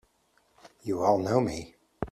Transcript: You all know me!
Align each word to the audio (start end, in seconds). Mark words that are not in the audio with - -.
You 0.81 1.03
all 1.03 1.19
know 1.19 1.39
me! 1.39 1.75